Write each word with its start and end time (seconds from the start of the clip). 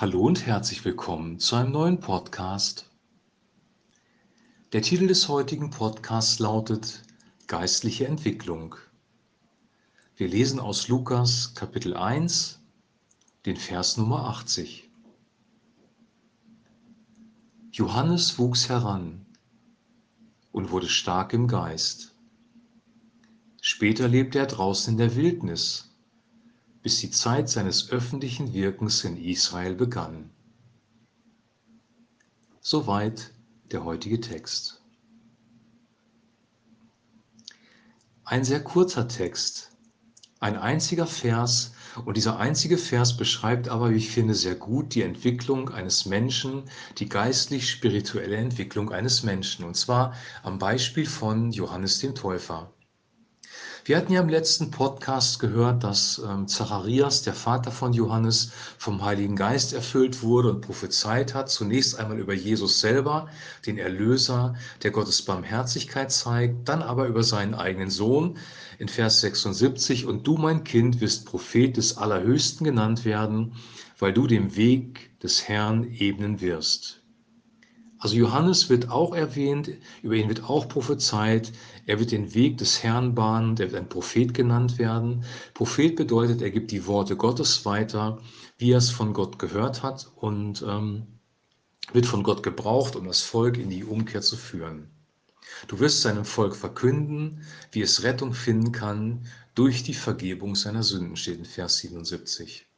Hallo 0.00 0.22
und 0.22 0.46
herzlich 0.46 0.82
willkommen 0.86 1.40
zu 1.40 1.56
einem 1.56 1.72
neuen 1.72 2.00
Podcast. 2.00 2.88
Der 4.72 4.80
Titel 4.80 5.06
des 5.06 5.28
heutigen 5.28 5.68
Podcasts 5.68 6.38
lautet 6.38 7.02
Geistliche 7.48 8.06
Entwicklung. 8.06 8.76
Wir 10.16 10.26
lesen 10.26 10.58
aus 10.58 10.88
Lukas 10.88 11.54
Kapitel 11.54 11.94
1, 11.94 12.60
den 13.44 13.58
Vers 13.58 13.98
Nummer 13.98 14.24
80. 14.24 14.88
Johannes 17.72 18.38
wuchs 18.38 18.70
heran 18.70 19.26
und 20.50 20.70
wurde 20.70 20.88
stark 20.88 21.34
im 21.34 21.46
Geist. 21.46 22.14
Später 23.60 24.08
lebte 24.08 24.38
er 24.38 24.46
draußen 24.46 24.92
in 24.92 24.96
der 24.96 25.14
Wildnis 25.14 25.89
bis 26.82 27.00
die 27.00 27.10
Zeit 27.10 27.48
seines 27.48 27.90
öffentlichen 27.90 28.52
Wirkens 28.52 29.04
in 29.04 29.16
Israel 29.16 29.74
begann. 29.74 30.30
Soweit 32.60 33.32
der 33.70 33.84
heutige 33.84 34.20
Text. 34.20 34.80
Ein 38.24 38.44
sehr 38.44 38.62
kurzer 38.62 39.08
Text, 39.08 39.72
ein 40.38 40.56
einziger 40.56 41.06
Vers, 41.06 41.72
und 42.04 42.16
dieser 42.16 42.38
einzige 42.38 42.78
Vers 42.78 43.16
beschreibt 43.16 43.68
aber, 43.68 43.90
wie 43.90 43.96
ich 43.96 44.10
finde, 44.10 44.34
sehr 44.34 44.54
gut 44.54 44.94
die 44.94 45.02
Entwicklung 45.02 45.70
eines 45.70 46.06
Menschen, 46.06 46.62
die 46.98 47.08
geistlich-spirituelle 47.08 48.36
Entwicklung 48.36 48.92
eines 48.92 49.22
Menschen, 49.22 49.64
und 49.64 49.76
zwar 49.76 50.14
am 50.42 50.58
Beispiel 50.58 51.06
von 51.06 51.50
Johannes 51.50 51.98
dem 51.98 52.14
Täufer. 52.14 52.72
Wir 53.84 53.96
hatten 53.96 54.12
ja 54.12 54.20
im 54.20 54.28
letzten 54.28 54.70
Podcast 54.70 55.38
gehört, 55.38 55.84
dass 55.84 56.20
ähm, 56.26 56.46
Zacharias, 56.46 57.22
der 57.22 57.32
Vater 57.32 57.70
von 57.70 57.94
Johannes, 57.94 58.52
vom 58.76 59.02
Heiligen 59.02 59.36
Geist 59.36 59.72
erfüllt 59.72 60.22
wurde 60.22 60.50
und 60.50 60.60
prophezeit 60.60 61.34
hat, 61.34 61.48
zunächst 61.48 61.98
einmal 61.98 62.18
über 62.18 62.34
Jesus 62.34 62.80
selber, 62.80 63.28
den 63.64 63.78
Erlöser, 63.78 64.54
der 64.82 64.90
Gottes 64.90 65.22
Barmherzigkeit 65.22 66.12
zeigt, 66.12 66.68
dann 66.68 66.82
aber 66.82 67.06
über 67.06 67.22
seinen 67.22 67.54
eigenen 67.54 67.88
Sohn 67.90 68.36
in 68.78 68.88
Vers 68.88 69.20
76, 69.20 70.04
und 70.04 70.26
du, 70.26 70.36
mein 70.36 70.62
Kind, 70.64 71.00
wirst 71.00 71.24
Prophet 71.24 71.74
des 71.74 71.96
Allerhöchsten 71.96 72.64
genannt 72.64 73.06
werden, 73.06 73.54
weil 73.98 74.12
du 74.12 74.26
den 74.26 74.56
Weg 74.56 75.18
des 75.20 75.48
Herrn 75.48 75.90
ebnen 75.94 76.42
wirst. 76.42 77.00
Also 78.00 78.16
Johannes 78.16 78.70
wird 78.70 78.90
auch 78.90 79.14
erwähnt, 79.14 79.70
über 80.02 80.14
ihn 80.14 80.28
wird 80.28 80.44
auch 80.44 80.68
prophezeit, 80.68 81.52
er 81.90 81.98
wird 81.98 82.12
den 82.12 82.34
Weg 82.34 82.58
des 82.58 82.84
Herrn 82.84 83.16
bahnen, 83.16 83.56
der 83.56 83.72
wird 83.72 83.82
ein 83.82 83.88
Prophet 83.88 84.32
genannt 84.32 84.78
werden. 84.78 85.24
Prophet 85.54 85.96
bedeutet, 85.96 86.40
er 86.40 86.52
gibt 86.52 86.70
die 86.70 86.86
Worte 86.86 87.16
Gottes 87.16 87.64
weiter, 87.64 88.20
wie 88.58 88.70
er 88.70 88.78
es 88.78 88.90
von 88.90 89.12
Gott 89.12 89.40
gehört 89.40 89.82
hat 89.82 90.08
und 90.14 90.62
ähm, 90.62 91.08
wird 91.92 92.06
von 92.06 92.22
Gott 92.22 92.44
gebraucht, 92.44 92.94
um 92.94 93.08
das 93.08 93.22
Volk 93.22 93.58
in 93.58 93.70
die 93.70 93.82
Umkehr 93.82 94.20
zu 94.20 94.36
führen. 94.36 94.88
Du 95.66 95.80
wirst 95.80 96.02
seinem 96.02 96.24
Volk 96.24 96.54
verkünden, 96.54 97.42
wie 97.72 97.82
es 97.82 98.04
Rettung 98.04 98.34
finden 98.34 98.70
kann 98.70 99.26
durch 99.56 99.82
die 99.82 99.94
Vergebung 99.94 100.54
seiner 100.54 100.84
Sünden, 100.84 101.16
steht 101.16 101.38
in 101.38 101.44
Vers 101.44 101.78
77. 101.78 102.68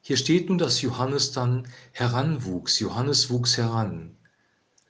Hier 0.00 0.16
steht 0.16 0.48
nun, 0.48 0.56
dass 0.56 0.80
Johannes 0.80 1.32
dann 1.32 1.68
heranwuchs. 1.92 2.78
Johannes 2.78 3.28
wuchs 3.28 3.58
heran. 3.58 4.16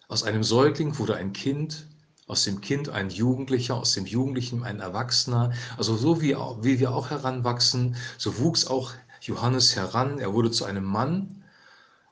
Aus 0.07 0.23
einem 0.23 0.45
Säugling 0.45 0.97
wurde 0.99 1.17
ein 1.17 1.33
Kind, 1.33 1.90
aus 2.31 2.45
dem 2.45 2.61
Kind 2.61 2.89
ein 2.89 3.11
Jugendlicher, 3.11 3.75
aus 3.75 3.95
dem 3.95 4.07
Jugendlichen 4.07 4.63
ein 4.63 4.79
Erwachsener. 4.79 5.53
Also 5.77 5.97
so 5.97 6.23
wie, 6.23 6.37
wie 6.63 6.79
wir 6.79 6.95
auch 6.95 7.11
heranwachsen, 7.11 7.97
so 8.19 8.39
wuchs 8.39 8.69
auch 8.69 8.93
Johannes 9.21 9.75
heran. 9.75 10.21
Er 10.21 10.33
wurde 10.33 10.53
zu 10.53 10.65
einem 10.65 10.85
Mann. 10.85 11.43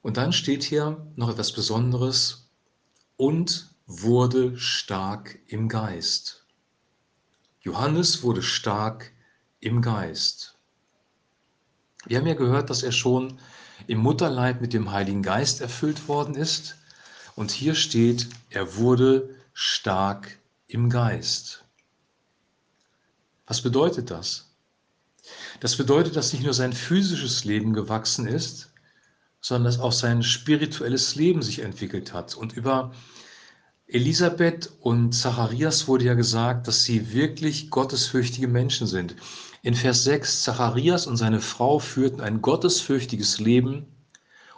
Und 0.03 0.17
dann 0.17 0.33
steht 0.33 0.65
hier 0.65 1.07
noch 1.15 1.31
etwas 1.31 1.53
Besonderes 1.53 2.51
und 3.17 3.71
wurde 3.87 4.59
stark 4.59 5.39
im 5.47 5.69
Geist. 5.69 6.45
Johannes 7.61 8.25
wurde 8.25 8.43
stark 8.43 9.13
im 9.61 9.83
Geist. 9.83 10.59
Wir 12.07 12.19
haben 12.19 12.27
ja 12.27 12.35
gehört, 12.35 12.71
dass 12.71 12.83
er 12.83 12.93
schon 12.93 13.39
im 13.87 13.99
Mutterleib 13.99 14.61
mit 14.61 14.73
dem 14.73 14.91
Heiligen 14.91 15.23
Geist 15.23 15.61
erfüllt 15.61 16.09
worden 16.09 16.35
ist. 16.35 16.77
Und 17.37 17.53
hier 17.53 17.77
steht, 17.77 18.29
er 18.51 18.77
wurde 18.77 19.38
stark 19.61 20.39
im 20.69 20.89
Geist. 20.89 21.65
Was 23.49 23.61
bedeutet 23.61 24.09
das? 24.09 24.55
Das 25.59 25.75
bedeutet, 25.75 26.15
dass 26.15 26.33
nicht 26.33 26.45
nur 26.45 26.55
sein 26.55 26.73
physisches 26.73 27.45
Leben 27.45 27.73
gewachsen 27.73 28.29
ist, 28.29 28.71
sondern 29.41 29.65
dass 29.65 29.81
auch 29.81 29.91
sein 29.91 30.23
spirituelles 30.23 31.17
Leben 31.17 31.43
sich 31.43 31.59
entwickelt 31.59 32.13
hat. 32.13 32.37
Und 32.37 32.53
über 32.53 32.93
Elisabeth 33.89 34.71
und 34.79 35.11
Zacharias 35.13 35.89
wurde 35.89 36.05
ja 36.05 36.15
gesagt, 36.15 36.69
dass 36.69 36.85
sie 36.85 37.13
wirklich 37.13 37.69
gottesfürchtige 37.69 38.47
Menschen 38.47 38.87
sind. 38.87 39.17
In 39.63 39.75
Vers 39.75 40.05
6, 40.05 40.45
Zacharias 40.45 41.09
und 41.09 41.17
seine 41.17 41.41
Frau 41.41 41.81
führten 41.81 42.21
ein 42.21 42.43
gottesfürchtiges 42.43 43.41
Leben 43.41 43.89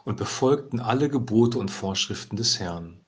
und 0.05 0.19
befolgten 0.19 0.78
alle 0.78 1.09
Gebote 1.09 1.59
und 1.59 1.71
Vorschriften 1.71 2.37
des 2.37 2.60
Herrn. 2.60 3.00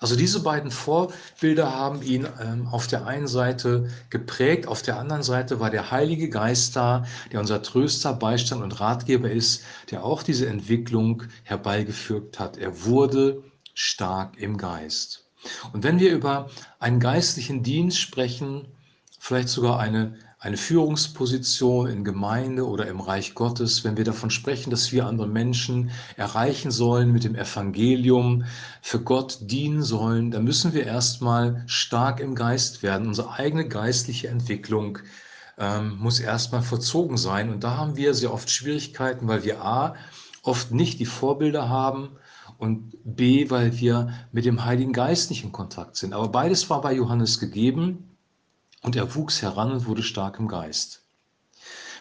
Also 0.00 0.16
diese 0.16 0.42
beiden 0.42 0.70
Vorbilder 0.70 1.72
haben 1.72 2.02
ihn 2.02 2.26
ähm, 2.40 2.66
auf 2.68 2.86
der 2.86 3.06
einen 3.06 3.26
Seite 3.26 3.88
geprägt, 4.10 4.66
auf 4.66 4.82
der 4.82 4.98
anderen 4.98 5.22
Seite 5.22 5.60
war 5.60 5.70
der 5.70 5.90
Heilige 5.90 6.28
Geist 6.28 6.76
da, 6.76 7.04
der 7.32 7.40
unser 7.40 7.62
Tröster, 7.62 8.12
Beistand 8.12 8.62
und 8.62 8.80
Ratgeber 8.80 9.30
ist, 9.30 9.64
der 9.90 10.04
auch 10.04 10.22
diese 10.22 10.46
Entwicklung 10.46 11.24
herbeigeführt 11.42 12.38
hat. 12.38 12.56
Er 12.56 12.84
wurde 12.84 13.42
stark 13.74 14.38
im 14.38 14.56
Geist. 14.56 15.24
Und 15.72 15.84
wenn 15.84 16.00
wir 16.00 16.12
über 16.12 16.48
einen 16.78 17.00
geistlichen 17.00 17.62
Dienst 17.62 17.98
sprechen, 17.98 18.66
vielleicht 19.18 19.48
sogar 19.48 19.78
eine, 19.78 20.16
eine 20.44 20.58
Führungsposition 20.58 21.86
in 21.86 22.04
Gemeinde 22.04 22.68
oder 22.68 22.86
im 22.86 23.00
Reich 23.00 23.34
Gottes, 23.34 23.82
wenn 23.82 23.96
wir 23.96 24.04
davon 24.04 24.28
sprechen, 24.28 24.68
dass 24.68 24.92
wir 24.92 25.06
andere 25.06 25.26
Menschen 25.26 25.90
erreichen 26.18 26.70
sollen 26.70 27.12
mit 27.12 27.24
dem 27.24 27.34
Evangelium, 27.34 28.44
für 28.82 29.00
Gott 29.00 29.38
dienen 29.40 29.82
sollen, 29.82 30.30
dann 30.30 30.44
müssen 30.44 30.74
wir 30.74 30.84
erstmal 30.84 31.64
stark 31.66 32.20
im 32.20 32.34
Geist 32.34 32.82
werden. 32.82 33.08
Unsere 33.08 33.32
eigene 33.32 33.66
geistliche 33.66 34.28
Entwicklung 34.28 34.98
ähm, 35.56 35.96
muss 35.98 36.20
erstmal 36.20 36.60
verzogen 36.60 37.16
sein. 37.16 37.48
Und 37.48 37.64
da 37.64 37.78
haben 37.78 37.96
wir 37.96 38.12
sehr 38.12 38.30
oft 38.30 38.50
Schwierigkeiten, 38.50 39.26
weil 39.26 39.44
wir 39.44 39.64
A, 39.64 39.94
oft 40.42 40.72
nicht 40.72 41.00
die 41.00 41.06
Vorbilder 41.06 41.70
haben, 41.70 42.10
und 42.58 42.92
B, 43.02 43.50
weil 43.50 43.78
wir 43.80 44.12
mit 44.30 44.44
dem 44.44 44.64
Heiligen 44.64 44.92
Geist 44.92 45.30
nicht 45.30 45.42
in 45.42 45.50
Kontakt 45.52 45.96
sind. 45.96 46.12
Aber 46.12 46.28
beides 46.28 46.70
war 46.70 46.82
bei 46.82 46.92
Johannes 46.92 47.40
gegeben 47.40 48.13
und 48.84 48.94
er 48.94 49.16
wuchs 49.16 49.42
heran 49.42 49.72
und 49.72 49.86
wurde 49.86 50.04
stark 50.04 50.38
im 50.38 50.46
Geist. 50.46 51.00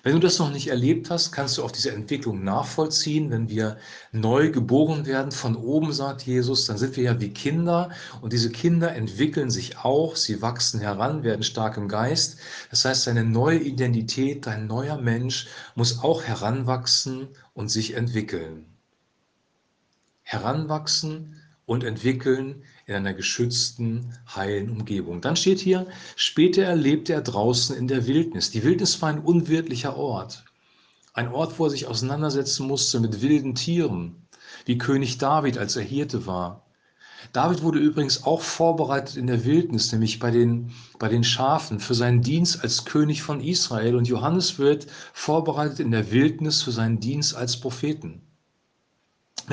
Wenn 0.04 0.14
du 0.14 0.20
das 0.20 0.38
noch 0.38 0.52
nicht 0.52 0.68
erlebt 0.68 1.10
hast, 1.10 1.32
kannst 1.32 1.58
du 1.58 1.64
auch 1.64 1.72
diese 1.72 1.92
Entwicklung 1.92 2.44
nachvollziehen. 2.44 3.32
Wenn 3.32 3.50
wir 3.50 3.78
neu 4.12 4.52
geboren 4.52 5.06
werden 5.06 5.32
von 5.32 5.56
oben, 5.56 5.94
sagt 5.94 6.24
Jesus, 6.24 6.66
dann 6.66 6.78
sind 6.78 6.96
wir 6.98 7.04
ja 7.06 7.22
wie 7.22 7.34
Kinder 7.34 7.90
und 8.22 8.34
diese 8.34 8.52
Kinder 8.52 8.94
entwickeln 8.94 9.50
sich 9.50 9.78
auch, 9.78 10.18
sie 10.18 10.42
wachsen 10.42 10.82
heran, 10.82 11.24
werden 11.24 11.44
stark 11.44 11.78
im 11.78 11.88
Geist. 11.88 12.38
Das 12.70 12.86
heißt, 12.86 13.08
deine 13.08 13.24
neue 13.24 13.60
Identität, 13.60 14.46
dein 14.46 14.68
neuer 14.68 14.98
Mensch 14.98 15.48
muss 15.74 16.04
auch 16.04 16.22
heranwachsen 16.24 17.30
und 17.54 17.70
sich 17.70 17.96
entwickeln 17.96 18.66
heranwachsen 20.24 21.42
und 21.66 21.84
entwickeln 21.84 22.64
in 22.86 22.96
einer 22.96 23.14
geschützten, 23.14 24.14
heilen 24.36 24.70
Umgebung. 24.70 25.22
Dann 25.22 25.36
steht 25.36 25.60
hier, 25.60 25.88
später 26.16 26.64
erlebte 26.64 27.14
er 27.14 27.22
draußen 27.22 27.76
in 27.76 27.88
der 27.88 28.08
Wildnis. 28.08 28.52
Die 28.52 28.64
Wildnis 28.64 29.02
war 29.02 29.10
ein 29.10 29.20
unwirtlicher 29.20 29.96
Ort. 29.96 30.44
Ein 31.14 31.30
Ort, 31.30 31.60
wo 31.60 31.66
er 31.66 31.70
sich 31.70 31.88
auseinandersetzen 31.88 32.68
musste 32.68 33.00
mit 33.00 33.22
wilden 33.22 33.56
Tieren, 33.56 34.28
wie 34.66 34.78
König 34.78 35.18
David, 35.18 35.58
als 35.58 35.76
er 35.76 35.84
Hirte 35.84 36.26
war. 36.26 36.66
David 37.32 37.62
wurde 37.62 37.80
übrigens 37.80 38.24
auch 38.26 38.42
vorbereitet 38.42 39.16
in 39.16 39.28
der 39.28 39.46
Wildnis, 39.46 39.92
nämlich 39.92 40.20
bei 40.20 40.30
den, 40.30 40.72
bei 41.00 41.08
den 41.08 41.24
Schafen, 41.24 41.80
für 41.80 41.94
seinen 41.94 42.22
Dienst 42.22 42.62
als 42.64 42.84
König 42.84 43.24
von 43.24 43.40
Israel. 43.40 43.96
Und 43.96 44.10
Johannes 44.10 44.60
wird 44.60 44.88
vorbereitet 45.14 45.80
in 45.80 45.92
der 45.92 46.12
Wildnis 46.12 46.64
für 46.64 46.72
seinen 46.72 47.00
Dienst 47.00 47.34
als 47.36 47.58
Propheten. 47.58 48.22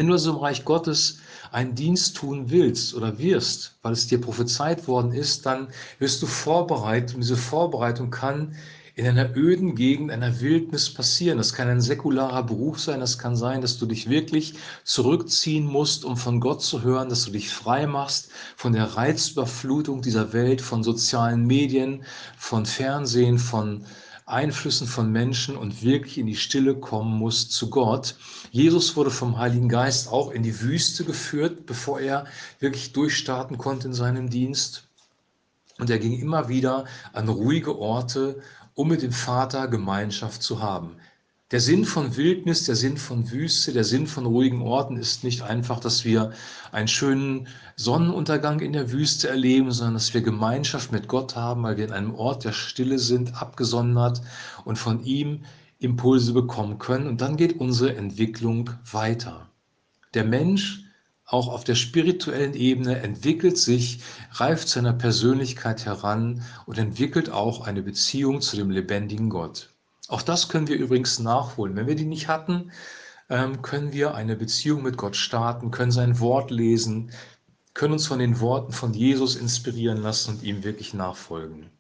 Wenn 0.01 0.07
du 0.07 0.15
also 0.15 0.31
im 0.31 0.39
Reich 0.39 0.65
Gottes 0.65 1.19
einen 1.53 1.75
Dienst 1.75 2.17
tun 2.17 2.49
willst 2.49 2.95
oder 2.95 3.19
wirst, 3.19 3.77
weil 3.83 3.93
es 3.93 4.07
dir 4.07 4.19
prophezeit 4.19 4.89
worden 4.89 5.13
ist, 5.13 5.45
dann 5.45 5.69
wirst 5.99 6.23
du 6.23 6.27
vorbereitet 6.27 7.15
und 7.15 7.21
diese 7.21 7.37
Vorbereitung 7.37 8.11
kann 8.11 8.57
in 8.95 9.07
einer 9.07 9.37
öden 9.37 9.75
Gegend, 9.75 10.11
einer 10.11 10.41
Wildnis 10.41 10.89
passieren. 10.89 11.37
Das 11.37 11.53
kann 11.53 11.69
ein 11.69 11.83
säkularer 11.83 12.45
Beruf 12.45 12.81
sein, 12.81 13.01
das 13.01 13.19
kann 13.19 13.37
sein, 13.37 13.61
dass 13.61 13.77
du 13.77 13.85
dich 13.85 14.09
wirklich 14.09 14.55
zurückziehen 14.85 15.67
musst, 15.67 16.07
um 16.07 16.17
von 16.17 16.41
Gott 16.41 16.63
zu 16.63 16.81
hören, 16.81 17.11
dass 17.11 17.27
du 17.27 17.33
dich 17.33 17.51
frei 17.51 17.87
machst 17.87 18.31
von 18.57 18.73
der 18.73 18.97
Reizüberflutung 18.97 20.01
dieser 20.01 20.33
Welt, 20.33 20.63
von 20.63 20.83
sozialen 20.83 21.47
Medien, 21.47 22.05
von 22.39 22.65
Fernsehen, 22.65 23.39
von 23.39 23.85
Einflüssen 24.31 24.87
von 24.87 25.11
Menschen 25.11 25.57
und 25.57 25.83
wirklich 25.83 26.19
in 26.19 26.27
die 26.27 26.37
Stille 26.37 26.75
kommen 26.75 27.19
muss 27.19 27.49
zu 27.49 27.71
Gott. 27.71 28.17
Jesus 28.51 28.97
wurde 28.97 29.11
vom 29.11 29.39
Heiligen 29.39 29.69
Geist 29.69 30.09
auch 30.09 30.31
in 30.31 30.43
die 30.43 30.61
Wüste 30.61 31.05
geführt, 31.05 31.67
bevor 31.67 32.01
er 32.01 32.27
wirklich 32.59 32.93
durchstarten 32.93 33.59
konnte 33.59 33.89
in 33.89 33.95
seinem 33.95 34.31
Dienst. 34.31 34.89
Und 35.79 35.91
er 35.91 35.99
ging 35.99 36.19
immer 36.19 36.49
wieder 36.49 36.85
an 37.13 37.29
ruhige 37.29 37.79
Orte, 37.79 38.43
um 38.75 38.89
mit 38.89 39.03
dem 39.03 39.13
Vater 39.13 39.69
Gemeinschaft 39.69 40.43
zu 40.43 40.63
haben. 40.63 40.97
Der 41.51 41.59
Sinn 41.59 41.85
von 41.85 42.17
Wildnis, 42.17 42.63
der 42.67 42.77
Sinn 42.77 42.97
von 42.97 43.29
Wüste, 43.33 43.73
der 43.73 43.83
Sinn 43.83 44.07
von 44.07 44.25
ruhigen 44.25 44.63
Orten 44.63 44.97
ist 44.97 45.25
nicht 45.25 45.43
einfach, 45.43 45.81
dass 45.81 46.05
wir 46.05 46.33
einen 46.71 46.87
schönen 46.87 47.49
Sonnenuntergang 47.75 48.61
in 48.61 48.73
der 48.73 48.93
Wüste 48.93 49.29
erleben, 49.29 49.73
sondern 49.73 49.95
dass 49.95 50.15
wir 50.15 50.21
Gemeinschaft 50.21 50.93
mit 50.93 51.09
Gott 51.09 51.35
haben, 51.35 51.65
weil 51.65 51.77
wir 51.77 51.87
in 51.87 51.93
einem 51.93 52.15
Ort 52.15 52.45
der 52.45 52.53
Stille 52.53 53.01
sind, 53.01 53.43
abgesondert 53.43 54.23
und 54.65 54.79
von 54.79 55.03
ihm 55.03 55.41
Impulse 55.81 56.33
bekommen 56.33 56.79
können. 56.79 57.09
Und 57.09 57.21
dann 57.21 57.37
geht 57.37 57.59
unsere 57.59 57.97
Entwicklung 57.97 58.71
weiter. 58.89 59.51
Der 60.15 60.25
Mensch, 60.25 60.85
auch 61.25 61.49
auf 61.49 61.65
der 61.65 61.75
spirituellen 61.75 62.55
Ebene, 62.55 63.01
entwickelt 63.01 63.59
sich, 63.59 64.03
reift 64.35 64.69
seiner 64.69 64.93
Persönlichkeit 64.93 65.85
heran 65.85 66.45
und 66.67 66.79
entwickelt 66.79 67.29
auch 67.29 67.67
eine 67.67 67.83
Beziehung 67.83 68.41
zu 68.41 68.55
dem 68.55 68.71
lebendigen 68.71 69.31
Gott. 69.31 69.71
Auch 70.11 70.23
das 70.23 70.49
können 70.49 70.67
wir 70.67 70.77
übrigens 70.77 71.21
nachholen. 71.21 71.77
Wenn 71.77 71.87
wir 71.87 71.95
die 71.95 72.05
nicht 72.05 72.27
hatten, 72.27 72.73
ähm, 73.29 73.63
können 73.63 73.93
wir 73.93 74.13
eine 74.17 74.35
Beziehung 74.35 74.83
mit 74.83 74.97
Gott 74.97 75.15
starten, 75.15 75.71
können 75.71 75.93
sein 75.93 76.19
Wort 76.19 76.51
lesen, 76.51 77.13
können 77.75 77.93
uns 77.93 78.09
von 78.09 78.19
den 78.19 78.41
Worten 78.41 78.73
von 78.73 78.93
Jesus 78.93 79.37
inspirieren 79.37 80.03
lassen 80.03 80.33
und 80.33 80.43
ihm 80.43 80.65
wirklich 80.65 80.95
nachfolgen. 80.95 81.71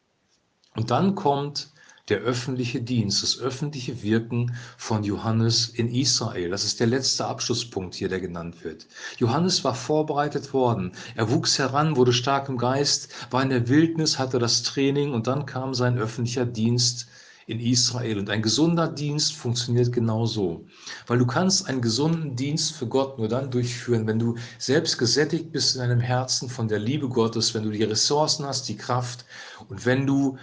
Und 0.77 0.93
dann 0.93 1.17
kommt 1.17 1.73
der 2.09 2.19
öffentliche 2.19 2.81
Dienst, 2.81 3.25
das 3.25 3.41
öffentliche 3.41 4.00
Wirken 4.05 4.55
von 4.76 5.03
Johannes 5.03 5.69
in 5.69 5.93
Israel. 5.93 6.50
Das 6.50 6.62
ist 6.65 6.79
der 6.79 6.87
letzte 6.87 7.26
Abschlusspunkt 7.26 7.97
hier, 7.97 8.09
der 8.09 8.21
genannt 8.21 8.62
wird. 8.62 8.87
Johannes 9.19 9.65
war 9.65 9.75
vorbereitet 9.75 10.53
worden. 10.53 10.93
Er 11.17 11.33
wuchs 11.33 11.59
heran, 11.59 11.97
wurde 11.97 12.12
stark 12.12 12.49
im 12.49 12.59
Geist, 12.59 13.09
war 13.33 13.43
in 13.43 13.50
der 13.50 13.67
Wildnis, 13.67 14.21
hatte 14.21 14.38
das 14.38 14.62
Training 14.62 15.15
und 15.15 15.26
dann 15.26 15.47
kam 15.47 15.75
sein 15.75 15.99
öffentlicher 15.99 16.47
Dienst 16.47 17.09
in 17.47 17.61
Israel. 17.61 18.19
Und 18.19 18.31
ein 18.31 18.43
gesunder 18.43 18.89
Dienst 18.89 19.35
funktioniert 19.35 19.93
genauso. 19.93 20.67
Weil 21.07 21.19
du 21.19 21.27
kannst 21.27 21.69
einen 21.69 21.81
gesunden 21.81 22.37
Dienst 22.37 22.75
für 22.75 22.87
Gott 22.87 23.19
nur 23.19 23.29
dann 23.29 23.51
durchführen, 23.51 24.07
wenn 24.07 24.19
du 24.19 24.37
selbst 24.59 24.99
gesättigt 24.99 25.53
bist 25.53 25.75
in 25.75 25.81
deinem 25.81 26.01
Herzen 26.01 26.49
von 26.49 26.69
der 26.69 26.79
Liebe 26.79 27.09
Gottes, 27.09 27.55
wenn 27.55 27.65
du 27.65 27.71
die 27.71 27.85
Ressourcen 27.85 28.47
hast, 28.47 28.69
die 28.69 28.77
Kraft 28.77 29.25
und 29.69 29.85
wenn 29.87 30.07
du 30.07 30.39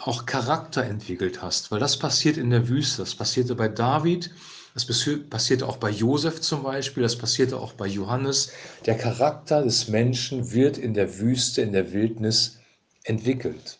auch 0.00 0.26
Charakter 0.26 0.84
entwickelt 0.84 1.42
hast. 1.42 1.70
Weil 1.70 1.80
das 1.80 1.98
passiert 1.98 2.36
in 2.36 2.50
der 2.50 2.68
Wüste. 2.68 3.02
Das 3.02 3.14
passierte 3.14 3.54
bei 3.54 3.68
David. 3.68 4.30
Das 4.74 4.86
passierte 4.86 5.68
auch 5.68 5.76
bei 5.76 5.90
Josef 5.90 6.40
zum 6.40 6.64
Beispiel, 6.64 7.04
das 7.04 7.16
passierte 7.16 7.60
auch 7.60 7.74
bei 7.74 7.86
Johannes. 7.86 8.50
Der 8.86 8.98
Charakter 8.98 9.62
des 9.62 9.86
Menschen 9.86 10.50
wird 10.50 10.78
in 10.78 10.94
der 10.94 11.20
Wüste, 11.20 11.62
in 11.62 11.70
der 11.70 11.92
Wildnis 11.92 12.58
entwickelt. 13.04 13.78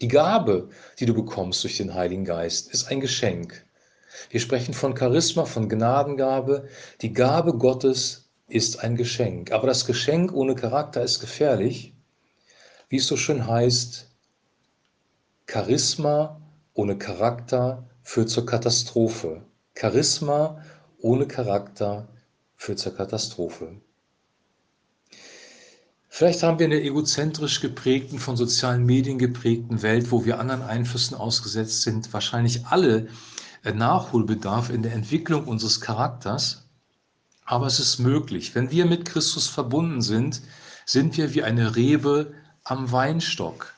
Die 0.00 0.08
Gabe, 0.08 0.68
die 0.98 1.06
du 1.06 1.14
bekommst 1.14 1.64
durch 1.64 1.78
den 1.78 1.94
Heiligen 1.94 2.24
Geist, 2.24 2.70
ist 2.70 2.90
ein 2.90 3.00
Geschenk. 3.00 3.64
Wir 4.30 4.40
sprechen 4.40 4.74
von 4.74 4.96
Charisma, 4.96 5.44
von 5.44 5.68
Gnadengabe. 5.68 6.68
Die 7.00 7.12
Gabe 7.12 7.54
Gottes 7.54 8.30
ist 8.48 8.82
ein 8.82 8.96
Geschenk. 8.96 9.52
Aber 9.52 9.66
das 9.66 9.86
Geschenk 9.86 10.32
ohne 10.32 10.54
Charakter 10.54 11.02
ist 11.02 11.20
gefährlich. 11.20 11.94
Wie 12.88 12.96
es 12.96 13.06
so 13.06 13.16
schön 13.16 13.46
heißt, 13.46 14.08
Charisma 15.48 16.40
ohne 16.74 16.98
Charakter 16.98 17.88
führt 18.02 18.30
zur 18.30 18.46
Katastrophe. 18.46 19.42
Charisma 19.74 20.62
ohne 20.98 21.26
Charakter 21.26 22.08
führt 22.56 22.78
zur 22.78 22.94
Katastrophe. 22.94 23.80
Vielleicht 26.16 26.42
haben 26.42 26.58
wir 26.58 26.64
in 26.64 26.70
der 26.70 26.82
egozentrisch 26.82 27.60
geprägten, 27.60 28.18
von 28.18 28.38
sozialen 28.38 28.86
Medien 28.86 29.18
geprägten 29.18 29.82
Welt, 29.82 30.10
wo 30.10 30.24
wir 30.24 30.40
anderen 30.40 30.62
Einflüssen 30.62 31.14
ausgesetzt 31.14 31.82
sind, 31.82 32.10
wahrscheinlich 32.14 32.64
alle 32.64 33.08
äh, 33.64 33.72
Nachholbedarf 33.72 34.70
in 34.70 34.82
der 34.82 34.94
Entwicklung 34.94 35.44
unseres 35.44 35.82
Charakters. 35.82 36.64
Aber 37.44 37.66
es 37.66 37.80
ist 37.80 37.98
möglich. 37.98 38.54
Wenn 38.54 38.70
wir 38.70 38.86
mit 38.86 39.04
Christus 39.04 39.46
verbunden 39.46 40.00
sind, 40.00 40.40
sind 40.86 41.18
wir 41.18 41.34
wie 41.34 41.42
eine 41.42 41.76
Rebe 41.76 42.32
am 42.64 42.90
Weinstock. 42.90 43.74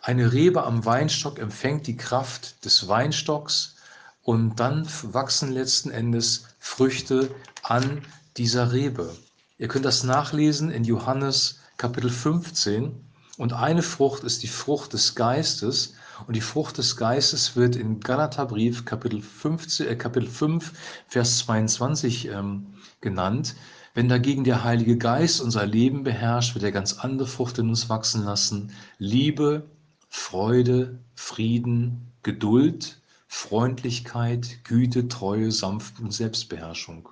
Eine 0.00 0.32
Rebe 0.32 0.62
am 0.62 0.84
Weinstock 0.84 1.40
empfängt 1.40 1.88
die 1.88 1.96
Kraft 1.96 2.64
des 2.64 2.86
Weinstocks 2.86 3.74
und 4.22 4.60
dann 4.60 4.86
wachsen 5.02 5.50
letzten 5.50 5.90
Endes 5.90 6.44
Früchte 6.60 7.34
an 7.64 8.02
dieser 8.36 8.70
Rebe. 8.72 9.12
Ihr 9.60 9.66
könnt 9.66 9.84
das 9.84 10.04
nachlesen 10.04 10.70
in 10.70 10.84
Johannes 10.84 11.58
Kapitel 11.78 12.10
15. 12.10 12.92
Und 13.38 13.52
eine 13.52 13.82
Frucht 13.82 14.22
ist 14.22 14.44
die 14.44 14.48
Frucht 14.48 14.92
des 14.92 15.16
Geistes. 15.16 15.94
Und 16.28 16.36
die 16.36 16.40
Frucht 16.40 16.78
des 16.78 16.96
Geistes 16.96 17.56
wird 17.56 17.74
in 17.74 17.98
Galaterbrief 17.98 18.84
Kapitel, 18.84 19.20
15, 19.20 19.88
äh, 19.88 19.96
Kapitel 19.96 20.28
5, 20.28 20.72
Vers 21.08 21.38
22 21.38 22.28
ähm, 22.28 22.66
genannt. 23.00 23.56
Wenn 23.94 24.08
dagegen 24.08 24.44
der 24.44 24.62
Heilige 24.62 24.96
Geist 24.96 25.40
unser 25.40 25.66
Leben 25.66 26.04
beherrscht, 26.04 26.54
wird 26.54 26.62
er 26.62 26.72
ganz 26.72 26.92
andere 27.00 27.26
Frucht 27.26 27.58
in 27.58 27.68
uns 27.68 27.88
wachsen 27.88 28.24
lassen. 28.24 28.70
Liebe, 28.98 29.68
Freude, 30.08 31.00
Frieden, 31.16 32.12
Geduld, 32.22 33.00
Freundlichkeit, 33.26 34.60
Güte, 34.62 35.08
Treue, 35.08 35.50
Sanft 35.50 35.98
und 35.98 36.12
Selbstbeherrschung. 36.12 37.08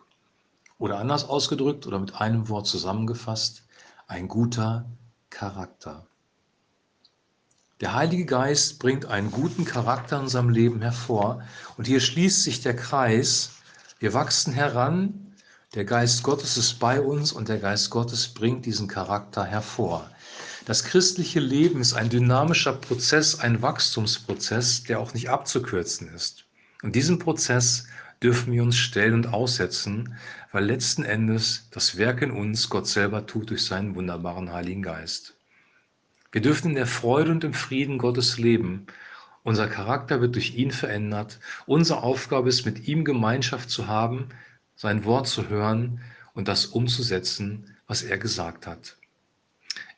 Oder 0.78 0.98
anders 0.98 1.24
ausgedrückt 1.24 1.86
oder 1.86 1.98
mit 1.98 2.14
einem 2.20 2.48
Wort 2.48 2.66
zusammengefasst, 2.66 3.62
ein 4.06 4.28
guter 4.28 4.84
Charakter. 5.30 6.06
Der 7.80 7.94
Heilige 7.94 8.24
Geist 8.24 8.78
bringt 8.78 9.04
einen 9.06 9.30
guten 9.30 9.64
Charakter 9.64 10.16
in 10.16 10.22
unserem 10.22 10.48
Leben 10.48 10.80
hervor 10.80 11.42
und 11.76 11.86
hier 11.86 12.00
schließt 12.00 12.42
sich 12.42 12.62
der 12.62 12.74
Kreis. 12.74 13.50
Wir 13.98 14.14
wachsen 14.14 14.52
heran, 14.52 15.34
der 15.74 15.84
Geist 15.84 16.22
Gottes 16.22 16.56
ist 16.56 16.78
bei 16.78 17.00
uns 17.00 17.32
und 17.32 17.48
der 17.50 17.58
Geist 17.58 17.90
Gottes 17.90 18.28
bringt 18.28 18.64
diesen 18.64 18.88
Charakter 18.88 19.44
hervor. 19.44 20.10
Das 20.64 20.84
christliche 20.84 21.38
Leben 21.38 21.82
ist 21.82 21.92
ein 21.92 22.08
dynamischer 22.08 22.72
Prozess, 22.72 23.38
ein 23.40 23.60
Wachstumsprozess, 23.60 24.84
der 24.84 24.98
auch 24.98 25.12
nicht 25.12 25.28
abzukürzen 25.28 26.08
ist. 26.14 26.44
Und 26.82 26.96
diesen 26.96 27.18
Prozess 27.18 27.84
dürfen 28.22 28.52
wir 28.52 28.62
uns 28.62 28.76
stellen 28.76 29.14
und 29.14 29.28
aussetzen, 29.28 30.16
weil 30.52 30.64
letzten 30.64 31.04
Endes 31.04 31.68
das 31.70 31.98
Werk 31.98 32.22
in 32.22 32.30
uns 32.30 32.68
Gott 32.68 32.86
selber 32.86 33.26
tut 33.26 33.50
durch 33.50 33.64
seinen 33.64 33.94
wunderbaren 33.94 34.52
Heiligen 34.52 34.82
Geist. 34.82 35.34
Wir 36.32 36.40
dürfen 36.40 36.70
in 36.70 36.74
der 36.74 36.86
Freude 36.86 37.30
und 37.30 37.44
im 37.44 37.54
Frieden 37.54 37.98
Gottes 37.98 38.38
leben. 38.38 38.86
Unser 39.42 39.68
Charakter 39.68 40.20
wird 40.20 40.34
durch 40.34 40.54
ihn 40.56 40.70
verändert. 40.70 41.38
Unsere 41.66 42.02
Aufgabe 42.02 42.48
ist, 42.48 42.66
mit 42.66 42.88
ihm 42.88 43.04
Gemeinschaft 43.04 43.70
zu 43.70 43.86
haben, 43.86 44.28
sein 44.74 45.04
Wort 45.04 45.28
zu 45.28 45.48
hören 45.48 46.00
und 46.34 46.48
das 46.48 46.66
umzusetzen, 46.66 47.76
was 47.86 48.02
er 48.02 48.18
gesagt 48.18 48.66
hat. 48.66 48.96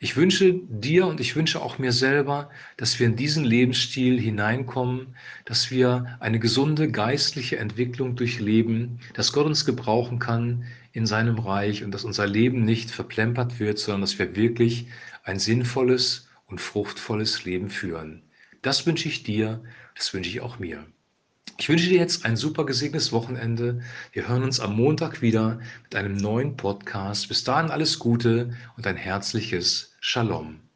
Ich 0.01 0.17
wünsche 0.17 0.55
dir 0.69 1.09
und 1.09 1.19
ich 1.19 1.35
wünsche 1.35 1.61
auch 1.61 1.79
mir 1.79 1.91
selber, 1.91 2.51
dass 2.77 3.01
wir 3.01 3.07
in 3.09 3.17
diesen 3.17 3.45
Lebensstil 3.45 4.21
hineinkommen, 4.21 5.17
dass 5.45 5.73
wir 5.73 6.17
eine 6.21 6.39
gesunde 6.39 6.89
geistliche 6.89 7.59
Entwicklung 7.59 8.15
durchleben, 8.15 9.01
dass 9.15 9.33
Gott 9.33 9.47
uns 9.47 9.65
gebrauchen 9.65 10.21
kann 10.21 10.65
in 10.93 11.05
seinem 11.05 11.41
Reich 11.41 11.83
und 11.83 11.91
dass 11.91 12.05
unser 12.05 12.29
Leben 12.29 12.65
nicht 12.65 12.93
verplempert 12.93 13.59
wird, 13.59 13.81
sondern 13.81 14.03
dass 14.03 14.21
wir 14.21 14.37
wirklich 14.37 14.87
ein 15.25 15.41
sinnvolles 15.41 16.29
und 16.47 16.61
fruchtvolles 16.61 17.45
Leben 17.45 17.69
führen. 17.69 18.23
Das 18.63 18.87
wünsche 18.87 19.09
ich 19.09 19.25
dir, 19.25 19.65
das 19.97 20.15
wünsche 20.15 20.31
ich 20.31 20.41
auch 20.41 20.61
mir. 20.61 20.87
Ich 21.59 21.69
wünsche 21.69 21.89
dir 21.89 21.99
jetzt 21.99 22.25
ein 22.25 22.37
super 22.37 22.65
gesegnetes 22.65 23.11
Wochenende. 23.11 23.83
Wir 24.13 24.29
hören 24.29 24.45
uns 24.45 24.61
am 24.61 24.77
Montag 24.77 25.23
wieder 25.23 25.59
mit 25.83 25.97
einem 25.97 26.17
neuen 26.17 26.57
Podcast. 26.57 27.27
Bis 27.27 27.43
dahin 27.43 27.73
alles 27.73 27.99
Gute 27.99 28.57
und 28.77 28.87
ein 28.87 28.97
herzliches 28.97 29.88
Shalom. 30.01 30.68